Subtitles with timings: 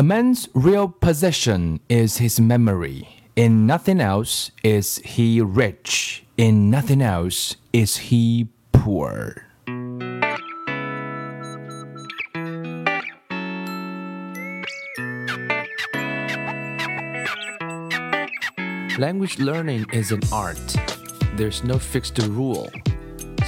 [0.00, 3.06] A man's real possession is his memory.
[3.36, 6.24] In nothing else is he rich.
[6.38, 9.44] In nothing else is he poor.
[18.96, 20.76] Language learning is an art.
[21.36, 22.72] There's no fixed rule.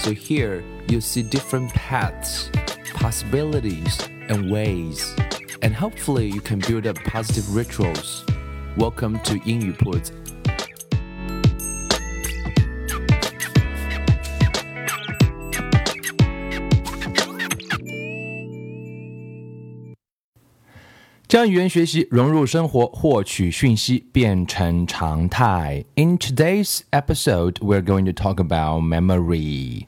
[0.01, 2.51] So here you see different paths,
[2.93, 5.17] possibilities, and ways
[5.63, 8.25] and hopefully you can build up positive rituals.
[8.77, 10.11] Welcome to 英语 Put.
[25.97, 29.87] In today's episode, we're going to talk about memory.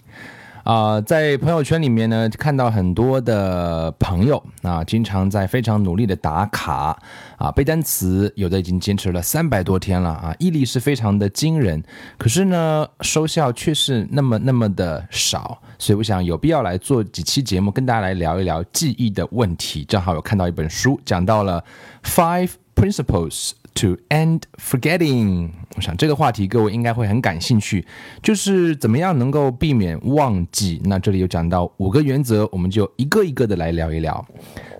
[0.64, 6.98] 啊，在朋友圈里面呢，看到很多的朋友啊，经常在非常努力的打卡
[7.36, 11.82] 啊，背单词，有的已经坚持了三百多天了啊，毅力是非常的惊人。
[12.16, 19.84] 可是呢，收效却是那么那么的少，所以我想有必要来做几期节目，跟大家来聊一聊记忆的问题。
[19.84, 21.62] 正好有看到一本书，讲到了
[22.02, 23.52] Five Principles。
[23.78, 27.84] To end forgetting，我想这个话题各位应该会很感兴趣，
[28.22, 30.80] 就是怎么样能够避免忘记。
[30.84, 34.24] 那这里有讲到五个原则，我们就一个一个的来聊一聊。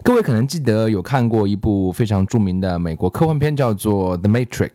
[0.05, 4.70] 各位可能记得有看过一部非常著名的美国科幻片，叫做《The Matrix》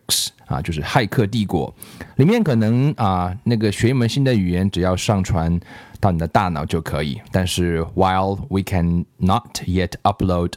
[0.48, 1.72] 啊，就是《骇客帝国》。
[2.16, 5.58] 里面可能啊，那个学一门新的语言，只要上传
[6.00, 7.20] 到你的大脑就可以。
[7.30, 10.52] 但是，while we can not yet upload,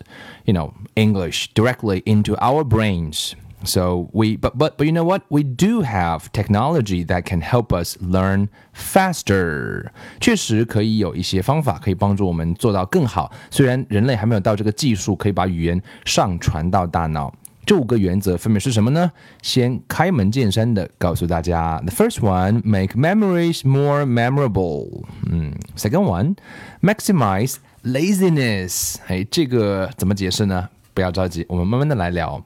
[0.45, 3.33] you know, English directly into our brains.
[3.63, 5.23] So we, but but but you know what?
[5.29, 9.87] We do have technology that can help us learn faster.
[10.19, 13.31] 确实可以有一些方法可以帮助我们做到更好。
[13.49, 17.33] 虽然人类还没有到这个技术，可以把语言上传到大脑。
[17.64, 19.12] 这五个原则分别是什么呢？
[19.40, 25.04] 先开门见山的告诉大家：The first one, make memories more memorable.
[25.30, 26.36] 嗯，Second one,
[26.80, 28.96] maximize laziness.
[29.06, 30.68] 哎，这个怎么解释呢？
[30.92, 32.44] 不要着急，我们慢慢的来聊。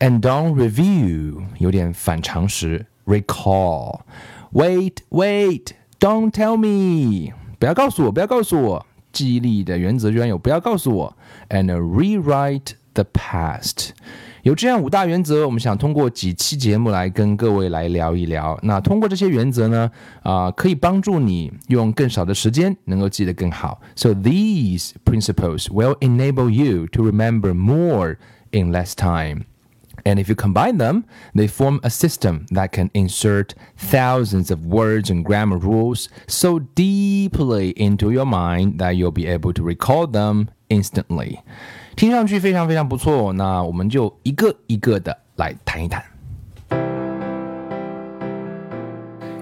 [0.00, 2.86] And don't review 有点反常识。
[3.06, 4.00] Recall,
[4.52, 8.86] wait, wait, don't tell me 不要告诉我，不要告诉我。
[9.12, 11.16] 记忆力的原则居然有不要告诉我。
[11.50, 13.90] And rewrite the past
[14.43, 18.57] 有这样五大原则，我们想通过几期节目来跟各位来聊一聊。
[18.63, 19.91] 那通过这些原则呢，
[20.23, 23.81] 啊、呃，可以帮助你用更少的时间能够记得更好。
[23.95, 28.17] So these principles will enable you to remember more
[28.51, 29.43] in less time.
[30.05, 31.03] And if you combine them,
[31.35, 37.73] they form a system that can insert thousands of words and grammar rules so deeply
[37.75, 41.41] into your mind that you'll be able to recall them instantly.
[41.96, 46.02] 听上去非常非常不错，那我们就一个一个的来谈一谈。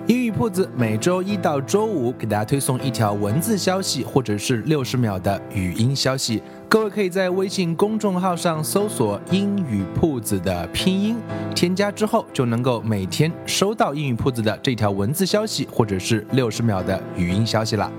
[0.08, 6.42] 英语铺子每周一到周五给大家推送一条文字消息，或者是六十秒的语音消息。
[6.68, 11.16] 各位可以在微信公众号上搜索“英语铺子”的拼音，
[11.54, 17.91] 添加之后就能够每天收到英语铺子的这条文字消息，或者是六十秒的语音消息了。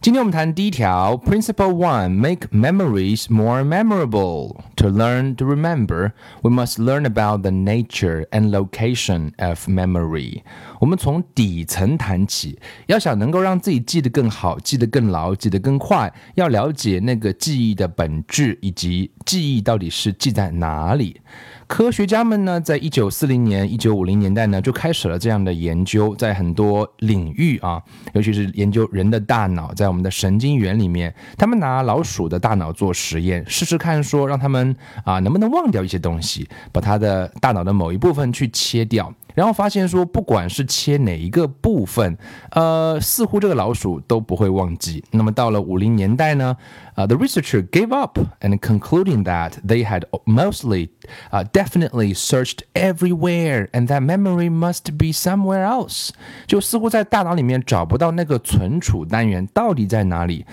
[0.00, 4.56] 今天我们谈第一条，Principle One: Make memories more memorable.
[4.79, 10.41] To learn to remember, we must learn about the nature and location of memory.
[10.79, 12.57] 我们从底层谈起，
[12.87, 21.19] 要想能够让自己记得更好、记得更牢、记得更快，要了解那个记忆的本质以及记忆到底是记在哪里。
[21.67, 34.68] 科学家们呢，在一九四零年、一九五零年代呢，就开始了这样的研究，在很多领域啊，尤其是研究人的大脑，在我们的神经元里面，他们拿老鼠的大脑做实验，试试看说，让他们
[35.03, 39.13] 啊能不能忘掉一些东西，把他的大脑的某一部分去切掉。
[39.35, 42.17] 然后发现说，不管是切哪一个部分，
[42.51, 45.01] 呃，似乎这个老鼠都不会忘记。
[45.11, 46.57] 那么到了五零年代呢，
[46.95, 50.89] 呃，the researcher gave up and concluding that they had mostly,
[51.31, 56.09] uh, definitely searched everywhere and that memory must be somewhere else。
[56.45, 60.45] 就似乎在大脑里面找不到那个存储单元到底在哪里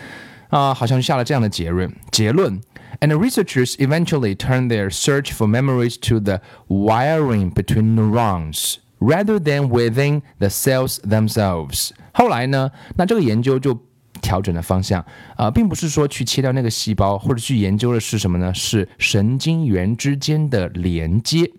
[0.48, 2.60] 啊、好像下了这样的结论结论。
[2.99, 9.69] And the researchers eventually turned their search for memories to the wiring between neurons rather than
[9.69, 11.91] within the cells themselves.
[12.13, 13.79] 后来呢，那这个研究就
[14.21, 15.01] 调整了方向
[15.35, 18.53] 啊、呃，并不是说去切掉那个细胞，或者去研究的是什么呢？
[18.53, 21.49] 是神经元之间的连接。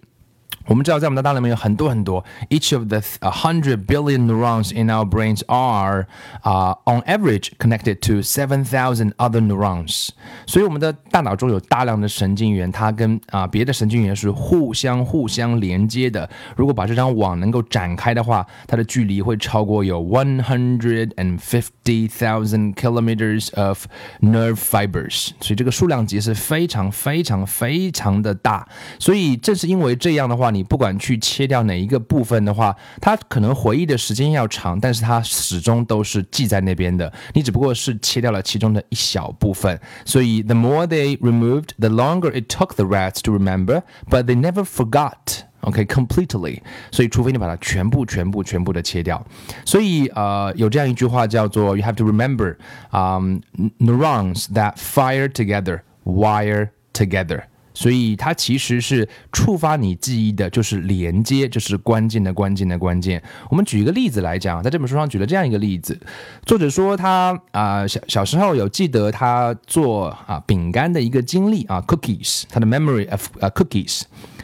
[0.68, 6.08] 我们知道，在我们的大脑里面有很多很多，each of the hundred billion neurons in our brains are,
[6.44, 10.10] uh, on average connected to seven thousand other neurons。
[10.46, 16.30] 所以我们的大脑中有大量的神经元，它跟啊别的神经元是互相互相连接的。
[16.58, 23.86] 如果把这张网能够展开的话，它的距离会超过有 one hundred and fifty thousand kilometers of
[24.20, 25.30] nerve fibers。
[25.40, 28.68] 所以这个数量级是非常非常非常的大。
[29.00, 37.13] 所以正是因为这样的话，你不管去切掉哪一个部分的话，它可能回忆的时间要长，但是它始终都是记在那边的。
[37.33, 39.79] 你只不过是切掉了其中的一小部分。
[40.05, 45.43] 所以，the more they removed, the longer it took the rats to remember, but they never forgot.
[45.61, 46.61] OK, completely.
[46.91, 49.25] 所以，除非你把它全部、全部、全部的切掉。
[49.65, 52.57] 所以，呃，有这样一句话叫做 “You have to remember,
[52.91, 53.39] um,
[53.79, 57.43] neurons that fire together wire together.”
[57.78, 63.22] 所以它其实是触发你记忆的，就是连接，就是关键的关键的关键。
[63.52, 65.96] 我们举一个例子来讲，在这本书上举了这样一个例子，
[66.44, 74.02] 作者说他啊小小时候有记得他做啊饼干的一个经历啊，cookies，他的 memory of 啊 cookies。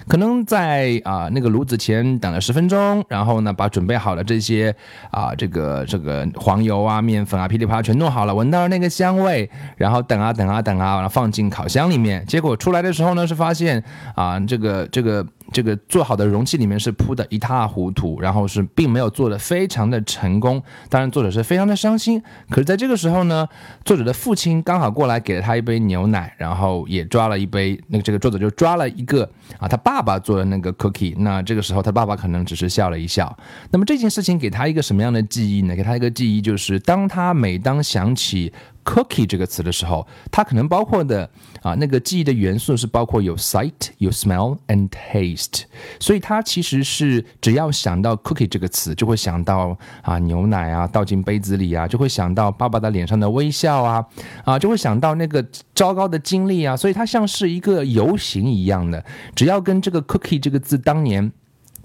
[0.07, 4.75] 可能在啊那个炉子前等了十分钟，然后呢把准备好的这些
[5.11, 13.83] 啊这个这个黄油啊面粉啊噼里啪啦全弄好了，闻到了那个香味，然后等啊等啊等啊，然后放进烤箱里面，结果出来的时候呢是发现
[14.15, 15.25] 啊这个这个。
[15.53, 20.61] 这个做好的容器里面是铺的一塌糊涂，然后是并没有做的非常的成功。
[20.89, 22.21] 当然，作者是非常的伤心。
[22.49, 23.47] 可是，在这个时候呢，
[23.85, 27.79] 作者的父亲刚好过来给了他一杯牛奶，然后也抓了一杯。
[27.87, 29.23] 那个这个作者就抓了一个
[29.59, 31.13] 啊，他爸爸做的那个 cookie。
[31.19, 33.37] 那这个时候，他爸爸可能只是笑了一笑。
[33.69, 35.75] 那么这件事情给他一个什么样的记忆呢？
[35.75, 38.51] 给他一个记忆就是，当他每当想起。
[38.83, 41.29] Cookie 这个词的时候，它可能包括的
[41.61, 45.63] 啊那个记忆的元素是包括有 sight、有 smell and taste，
[45.99, 54.05] 所以它其实是只要想到 cookie 这个词，就会想到啊牛奶啊倒进杯子里啊，就会想到爸爸的脸上的微笑啊
[54.43, 59.03] 啊，就会想到那个糟糕的经历啊，所以它像是一个游行一样的，
[59.35, 61.31] 只要跟这个 cookie 这个字当年。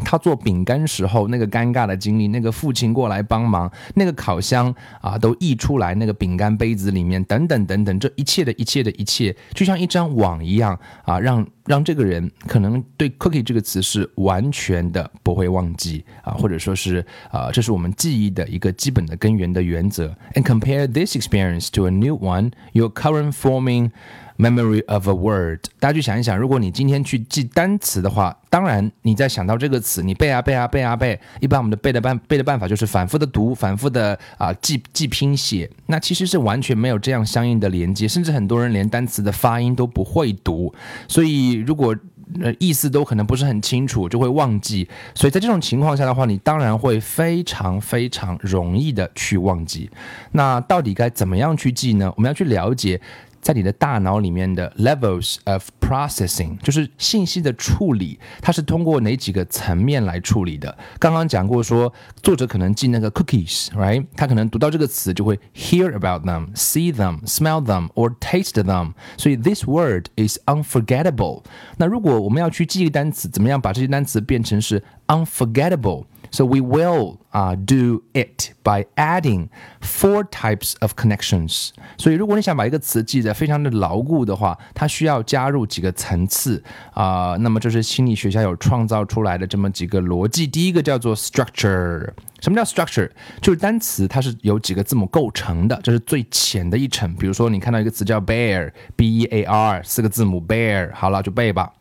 [0.05, 20.17] 他做饼干时候那个尴尬的经历，那个父亲过来帮忙，那个烤箱啊都溢出来，那个饼干杯子里面等等等等，这一切的一切的一切，就像一张网一样啊，让让这个人可能对 cookie 这个词是完全的不会忘记啊，或者说是啊，这是我们记忆的一个基本的根源的原则。
[20.35, 23.91] And compare this experience to a new one, your current forming.
[24.39, 31.19] Memory of a word，大家去想一想，如果你今天去记单词的话，当然你在想到这个词，你背啊背啊背啊背。
[31.41, 35.69] 一般我们的背的办背的办法就是反复的读，反复的啊记记拼写。
[35.87, 40.73] 那其实是完全没有这样相应的连接，甚至很多人连单词的发音都不会读。
[41.09, 41.97] 所以如果
[42.41, 44.89] 呃意思都可能不是很清楚，就会忘记。
[45.17, 49.91] 所以在这种情况下的话，你当然会非常非常容易的去忘记。
[50.31, 52.13] 那到底该怎么样去记呢？
[52.17, 53.01] 我们要去了解。
[53.41, 60.77] 在你的大脑里面的 levels of processing，就是信息的处理，它是通过哪几个层面来处理的？
[60.99, 61.93] 刚刚讲过说，
[62.23, 64.07] 作者可能记那个 cookies，right？
[64.17, 68.93] 他可能读到这个词就会 hear about them，see them，smell them，or taste them。
[69.17, 71.43] 所以 this word is unforgettable。
[71.77, 76.05] 那如果我们要去记一个单词，怎么样把这些单词变成是 unforgettable？
[76.31, 79.49] So we will uh, do it by adding
[79.81, 81.71] four types of connections.
[81.97, 86.63] 所以如果你想把一个词记得非常的牢固的话，它需要加入几个层次
[86.93, 90.47] 啊、那么这是心理学家有创造出来的这么几个逻辑。
[90.47, 92.11] 第一个叫做 structure。
[92.41, 93.11] 什么叫 structure？
[93.41, 97.13] 就是单词它是由几个字母构成的，这是最浅的一层。
[97.17, 101.73] 比如说你看到一个词叫 bear，b e a r，四个字母 bear，好了就背吧。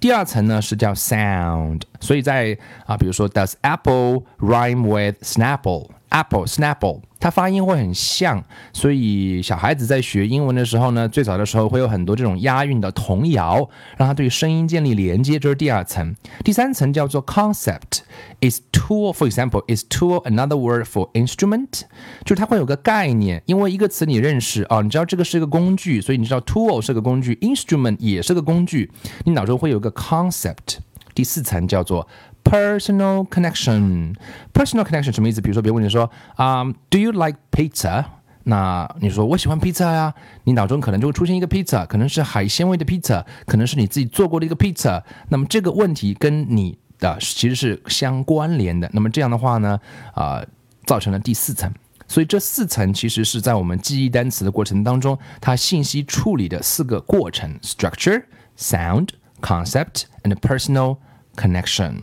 [0.00, 7.02] 第二层呢是叫 sound，所以在啊，比如说 Does apple rhyme with Snapple？Apple Snapple。
[7.25, 13.67] 它发音会很像，所以小孩子在学英文的时候呢，最早的时候会有很多这种押韵的童谣，
[13.97, 16.15] 让他对声音建立连接，这是第二层。
[16.43, 18.01] 第三层叫做 concept。
[18.41, 21.81] Is tool, for example, is tool another word for instrument？
[22.23, 28.91] 就是它会有个概念，因为一个词你认识哦，你知道这个是一个工具，所以你知道 tool 是个工具，instrument 也是个工具，
[29.23, 30.77] 你脑中会有个 concept。
[31.15, 32.07] 第四层叫做
[32.45, 34.15] personal connection。
[34.53, 35.41] personal connection 什么意思？
[35.41, 38.05] 比如说，别人问你说啊、，Do you like pizza？
[38.43, 45.03] 那你说我喜欢披萨呀，你脑中可能就会出现一个披萨，可能是海鲜味的披萨，可能是你自己做过的一个披萨。
[45.29, 48.89] 那么这个问题跟你的其实是相关联的。
[48.93, 49.79] 那么这样的话呢，
[50.13, 50.45] 啊、
[50.85, 51.73] 造成了第四层。
[52.07, 58.23] 所以这四层其实是在我们记忆单词的过程当中，它信息处理的四个过程：structure、
[58.57, 59.09] sound、
[59.41, 60.97] concept and personal。
[61.35, 61.95] connection。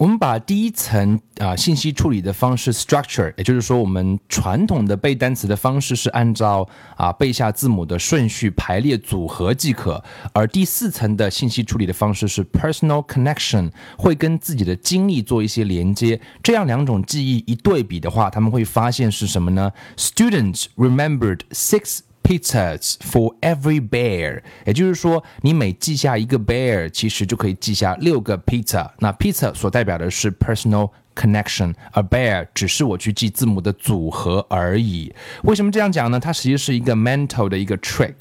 [0.00, 6.66] 我们把第一层啊信息处理的方式 structure，也就是说，我们传统的背单词的方式是按照
[6.96, 10.02] 啊背下字母的顺序排列组合即可，
[10.32, 16.18] 而第四层的信息处理的方式是 personal connection，会跟自己的经历做一些连接。
[16.42, 21.98] 这样两种记忆一对比的话，他们会发现是什么呢？Students remembered six.
[22.30, 28.88] Pizzas for every bear，也就是说，你每记下一个 bear，其实就可以记下六个 pizza。
[29.00, 30.90] 那 pizza 所代表的是 personal。
[31.14, 35.12] Connection，a bear 只是我去记字母的组合而已。
[35.44, 36.18] 为什么这样讲呢？
[36.18, 38.14] 它其实是一个 mental 的一个 trick。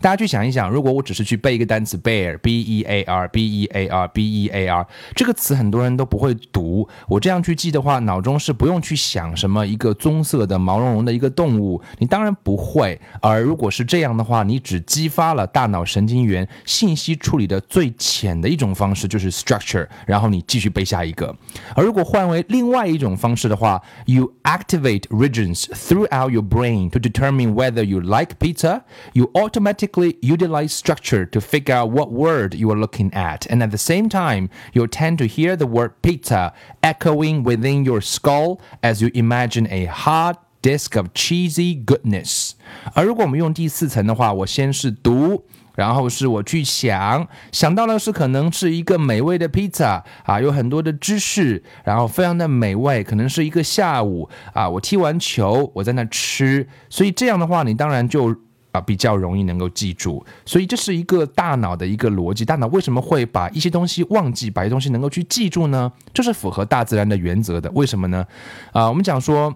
[0.00, 6.88] 大家去想一想，如果我只是去背一个单词 bear，b e a r，b e a r，b e a r，这个词很多人都不会读。
[7.08, 13.00] 我这样去记的话，脑中是不用去想什么一个棕色的毛茸茸的一个动物，你当然不会。
[13.20, 21.34] 而如果是这样的话，你只激发了大脑神经元信息处理的最浅的一种方式，就是 structure，然后你继续背下一个。
[21.76, 28.81] 而如果换为另外一种方式的话，you activate regions throughout your brain to determine whether you like pizza.
[29.13, 33.71] You automatically utilize structure to figure out what word you are looking at, and at
[33.71, 39.01] the same time, you'll tend to hear the word pizza echoing within your skull as
[39.01, 42.53] you imagine a hard disk of cheesy goodness.
[42.93, 45.43] 而如果我们用第四层的话，我先是读。
[45.74, 58.34] 然后是我去想，想到的是可能是一个美味的披萨啊，有很多的芝士，然后非常的美味，可能是一个下午啊，我踢完球我在那吃，所以这样的话你当然就
[58.72, 65.92] 啊比较容易能够记住，所以这是一个大脑的一个逻辑，大脑为什么会把一些东西忘记，把一些东西能够去记住呢？
[66.12, 68.26] 这是符合大自然的原则的，为什么呢？
[68.72, 69.54] 啊，我们讲说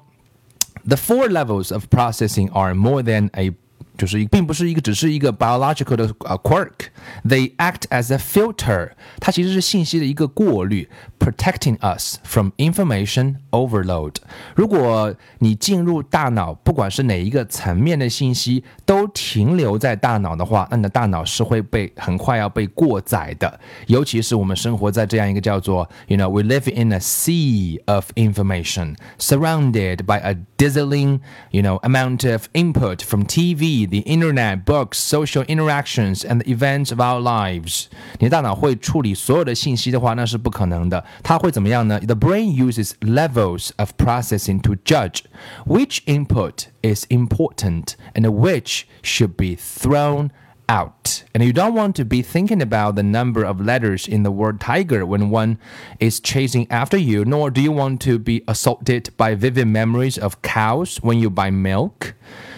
[0.87, 3.53] ，the four levels of processing are more than a
[3.98, 14.16] 就是并不是一个只是一个 biological 的呃 quirk，they act as a filter，它其实是信息的一个过滤，protecting us from information overload。
[14.56, 23.60] 如果你进入大脑，不管是哪一个层面的信息都停留在大脑的话，那你的大脑是会被很快要被过载的。
[23.86, 31.20] 尤其是我们生活在这样一个叫做，you know we live in a sea of information，surrounded by a dazzling
[31.52, 33.85] you know amount of input from TV。
[33.86, 37.86] the internet, books, social interactions, and the events of our lives。
[38.20, 41.04] 你的大脑会处理所有的信息的话，那是不可能的。
[41.24, 42.00] 它会怎么样呢？
[42.00, 45.22] The brain uses levels of processing to judge
[45.66, 50.32] which input is important and which should be thrown
[50.68, 51.24] out.
[51.34, 54.60] And you don't want to be thinking about the number of letters in the word
[54.60, 55.58] tiger when one
[56.00, 60.42] is chasing after you, nor do you want to be assaulted by vivid memories of
[60.42, 62.14] cows when you buy milk.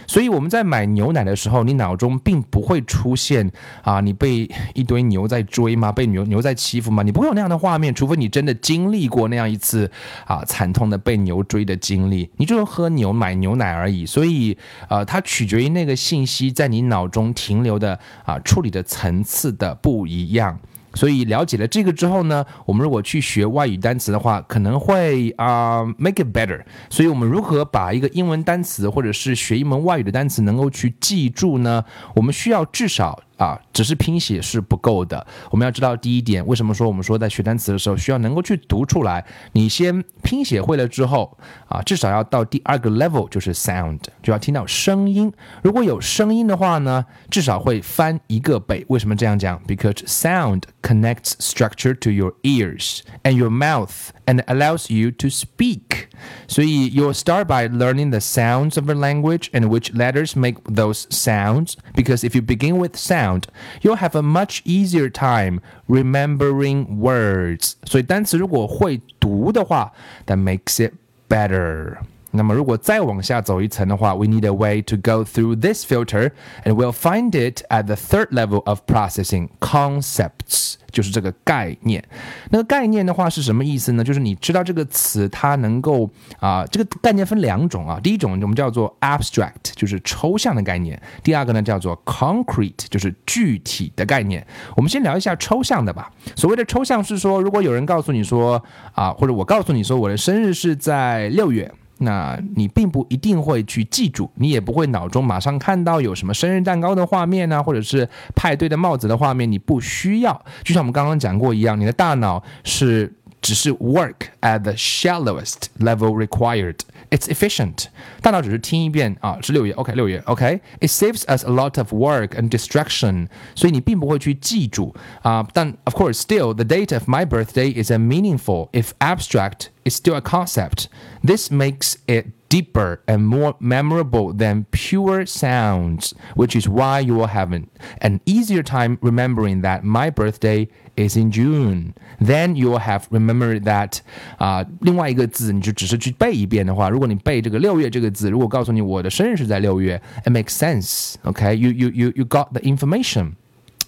[0.09, 3.49] 所以我们在买牛奶的时候，你脑中并不会出现
[3.83, 5.93] 啊，你被一堆牛在追吗？
[5.93, 7.05] 被牛牛在欺负吗？
[7.05, 9.89] 你不会有那样的画面，除非你真的经历过那样一次
[10.25, 12.29] 啊惨痛的被牛追的经历。
[12.39, 14.07] 你就是喝牛买牛奶而已。
[14.07, 14.57] 所以
[14.89, 20.59] 呃，它取决于那个信息在你脑中停留的啊处理的层次的不一样。
[20.99, 26.61] 所以了解了这个之后呢，我们如果去学外语单词的话，可能会啊 make it better。
[26.91, 31.85] 所以我们如何把一个英文单词或者是学一门外语的单词能够去记住呢？
[32.17, 33.23] 我们需要至少。
[33.38, 35.26] 啊，只是拼写是不够的。
[35.50, 39.26] 我们要知道第一点，为什么说我们说在学单词的时候需要能够去读出来？
[39.54, 41.38] 你先拼写会了之后，
[41.68, 45.32] 啊，至少要到第二个 level 就是 sound，就要听到声音。
[45.62, 48.86] 如果有声音的话呢，至少会翻一个倍。
[48.88, 49.62] 为什么这样讲？
[49.68, 56.08] Because sound connects structure to your ears and your mouth and allows you to speak.
[56.48, 61.08] 所以 you'll start by learning the sounds of a language and which letters make those
[61.10, 61.74] sounds.
[61.96, 63.44] Because if you begin with sound sound,
[63.82, 67.74] you'll have a much easier time remembering words.
[67.86, 69.92] 所以单词如果会读的话，
[70.26, 70.94] that makes it
[71.28, 71.98] better.
[72.36, 76.32] 那么如果再往下走一层的话，we need a way to go through this filter,
[76.64, 82.03] and we'll find it at the third level of processing concepts， 就是这个概念。
[82.51, 84.03] 那个概念的话是什么意思呢？
[84.03, 88.01] 就是你知道这个词，它能够啊，这个概念分两种啊。
[88.03, 94.45] 第一种我们叫做 abstract，就是抽象的概念；第二个呢叫做 concrete，就是具体的概念。
[94.75, 96.11] 我们先聊一下抽象的吧。
[96.35, 98.61] 所谓的抽象是说，如果有人告诉你说
[98.93, 101.73] 啊，或者我告诉你说我的生日是在六月。
[101.99, 110.33] 那你并不一定会去记住，你也不会脑中马上看到有什么生日蛋糕的画面呢，或者是派对的帽子的画面，你不需要。
[110.63, 113.13] 就像我们刚刚讲过一样，你的大脑是
[113.48, 116.78] 只是 work at the shallowest level required.
[117.10, 117.88] It's efficient.
[118.22, 123.28] 大脑只是听一遍啊，是六月，OK，六月，OK。It saves us a lot of work and distraction.
[123.54, 125.46] 所以你并不会去记住啊。
[125.54, 130.16] 但 of course, still, the date of my birthday is a meaningful, if abstract, is still
[130.16, 130.88] a concept.
[131.24, 137.28] This makes it deeper and more memorable than pure sounds, which is why you will
[137.28, 137.68] have an,
[138.02, 141.96] an easier time remembering that my birthday is in June.
[142.22, 144.02] Then you will have remembered that
[144.38, 151.16] 啊、uh,，另外一个字你就只是去背一遍的话，如果你背这个六月这个字，如果告诉你我的生日是在六月，it makes sense.
[151.24, 153.32] Okay, you you you you got the information.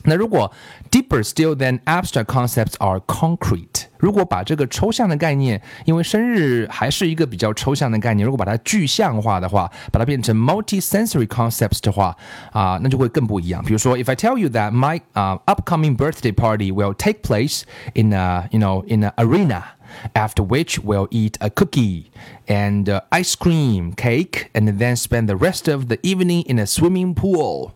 [0.08, 0.52] 那如果
[0.92, 12.16] deeper still than abstract concepts are concrete，如果把这个抽象的概念，因为生日还是一个比较抽象的概念，如果把它具象化的话，把它变成 multi-sensory concepts 的话，
[12.52, 13.64] 啊、呃，那就会更不一样。
[13.66, 17.64] 比如说，if I tell you that my uh, upcoming birthday party will take place
[17.96, 19.64] in a you know in an arena.
[20.14, 22.08] After which we'll eat a cookie
[22.51, 27.15] and ice cream, cake, and then spend the rest of the evening in a swimming
[27.15, 27.71] pool.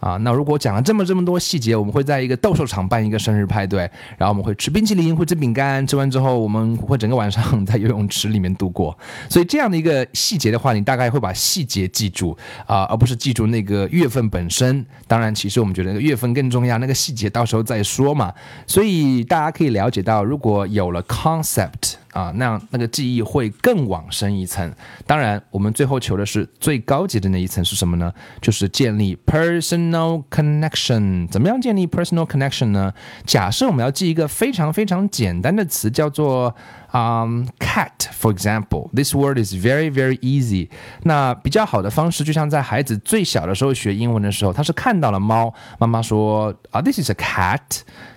[0.00, 3.80] 啊，那如果讲了这么这么多细节，我们会在一个斗兽场办一个生日派对，
[4.16, 8.96] 然后我们会吃冰淇淋，会吃饼干，吃完之后我们会整个晚上 在游泳池里面度过。
[9.28, 14.86] 所以这样的一个细节的话，你大概会把细节记住啊，而不是记住那个月份本身。
[15.08, 18.32] 当然，其实我们觉得那个月份更重要，那个细节到时候再说嘛。
[18.68, 21.94] 所以大家可以了解到，如果有了 concept。
[22.12, 24.72] 啊，那样那个记忆会更往深一层。
[25.06, 28.12] 当然，我们最后求的是最高级的那一层是什么呢？
[28.40, 31.28] 就是建立 personal connection。
[31.28, 32.92] 怎么样建立 personal connection 呢？
[33.24, 36.54] 假设我们要记一个非常非常简单的词，叫做、
[36.92, 38.08] um, cat。
[38.12, 40.68] For example, this word is very very easy。
[41.02, 47.60] 那比较好的方式，就像在孩子最小的时候学英文的时候，他是看到了猫，妈妈说啊，this is a cat。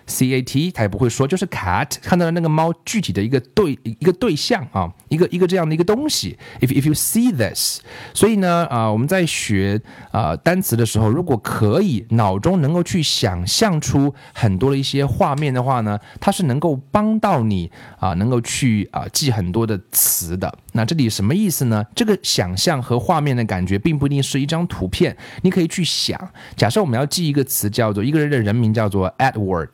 [0.08, 6.38] C A T，他也不会说，就是 cat，看到了那个猫具体的一个对一个对象啊，一个一个这样的一个东西。
[6.60, 7.80] If if you see this，
[8.14, 9.80] 所以呢啊、我们在学
[10.12, 20.54] 啊、单词的时候，如果可以脑中能够去想象出很多的一些画面的话呢，它是能够帮到你啊、能够去去啊、记很多的词的。
[20.74, 21.84] 那这里什么意思呢？
[21.96, 26.16] 这个想象和画面的感觉，并不一定是一张图片，你可以去想。
[26.56, 29.70] 假设我们要记一个词，叫做一个人的人名叫做 Edward。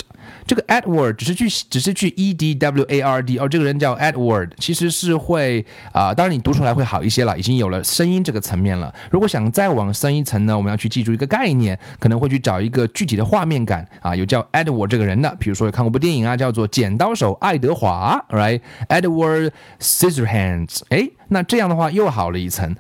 [0.46, 8.94] 这个 Edward 只是去只是去 E D W A R D 哦，这个人叫 Edward，其实是会啊、当然你读出来会好一些了，已经有了声音这个层面了。
[9.12, 22.76] 如果想再往深一层呢，我们要去记住一个概念，可能会去找一个具体的画面感啊，有叫 Edward 这个人的，比如说有看过部电影啊，叫做《剪刀手爱德华》，right？Edward Scissorhands，哎，那这样的话又好了一层。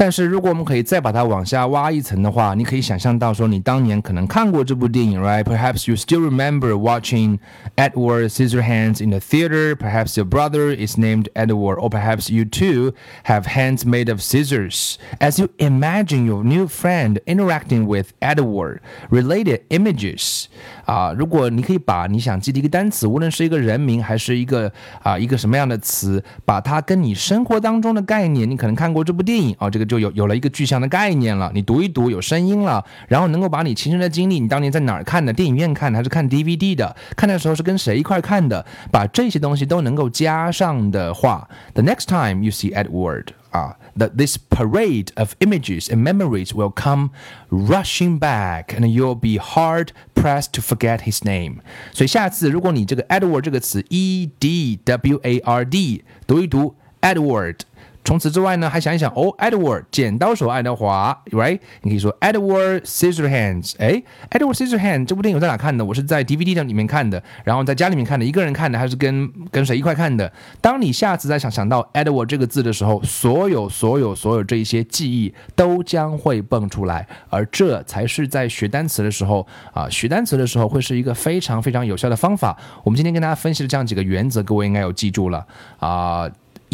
[0.00, 7.38] 但是如果我们可以再把它往下挖一层的话，你可以想象到说，你当年可能看过这部电影，right？Perhaps you still remember watching
[7.76, 9.74] Edward Scissorhands in the theater.
[9.74, 12.92] Perhaps your brother is named Edward, or perhaps you too
[13.24, 14.98] have hands made of scissors.
[15.18, 20.48] As you imagine your new friend interacting with Edward, related images.
[20.84, 24.70] 啊，如果你可以把你想记的一个单词，无论是一个人名还是一个
[25.02, 31.50] 啊一个什么样的词，把它跟你生活当中的概念，你可能看过这部电影哦，这个 就有有了一个具象的概念了。
[31.54, 43.26] 你读一读，有声音了，然后能够把你亲身的经历，你当年在哪儿看的，电影院看的还是看 DVD 的，看的时候是跟谁一块看的，把这些东西都能够加上的话，the next time you see Edward。
[43.50, 47.08] 啊、uh,，that this parade of images and memories will come
[47.48, 51.60] rushing back, and you'll be hard pressed to forget his name.
[51.92, 57.60] 所以下次如果你这个 Edward 这个词 E D W A R D 读一读 Edward。
[58.03, 61.59] 除此之外呢，还想一想哦，Edward 剪刀手爱德华，right？
[61.83, 65.85] 你可以说 Edward Scissorhands，哎，Edward Scissorhands 这部电影在哪看的？
[65.85, 70.31] 我是在 DVD 的里面看的，然后在家里面看的，一个人看的，还是跟跟谁一块看的？
[70.59, 82.57] 当你下次再想想到 Edward 这个字的时候，所有所有所有这一些记忆都将会蹦出来，而这才是在学单词的时候啊，学单词的时候会是一个非常非常有效的方法。
[82.83, 85.45] 我们今天跟大家分析的这样几个原则，各位应该有记住了
[85.77, 86.27] 啊，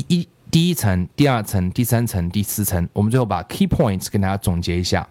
[0.08, 0.26] 一。
[0.51, 5.09] 第一层、第二层、第三层、第四层，我们最后把 key points 跟大家总结一下。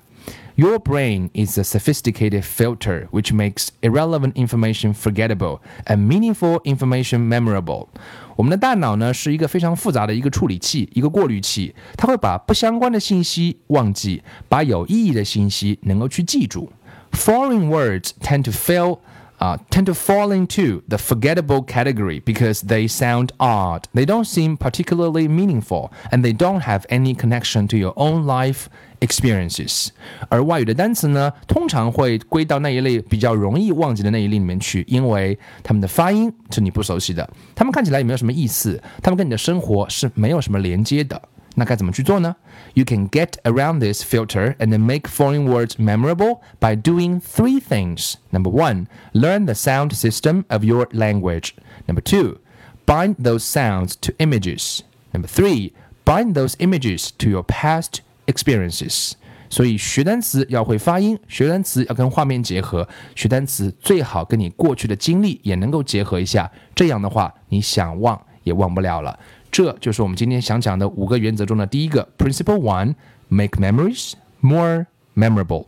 [0.56, 7.88] Your brain is a sophisticated filter which makes irrelevant information forgettable and meaningful information memorable。
[8.36, 16.72] 我们的大脑呢是一个非常复杂的一个处理器，一个过滤器，它会把不相关的信息忘记，把有意义的信息能够去记住。
[17.12, 19.00] Foreign words tend to fail
[19.40, 23.88] uh, tend to fall into the forgettable category because they sound odd.
[23.94, 28.66] They don't seem particularly meaningful, and they don't have any connection to your own life
[29.00, 29.90] experiences.
[30.30, 41.20] 而外语的单词呢，通常会归到那一类比较容易忘记的那一类里面去，因为它们的发音是你不熟悉的，它们看起来也没有什么意思，它们跟你的生活是没有什么连接的。
[41.56, 42.36] 那该怎么去做呢？
[42.74, 48.16] You can get around this filter and then make foreign words memorable by doing three things.
[48.30, 51.52] Number one, learn the sound system of your language.
[51.88, 52.38] Number two,
[52.86, 54.84] bind those sounds to images.
[55.12, 55.74] Number three,
[56.06, 59.14] bind those images to your past experiences.
[59.50, 66.50] 所以学单词要会发音，学单词要跟画面结合，学单词最好跟你过去的经历也能够结合一下。
[66.74, 69.20] 这样的话，你想忘也忘不了了。
[69.57, 72.95] 这就是我们今天想讲的五个原则中的第一个，Principle One:
[73.29, 75.65] Make memories more memorable。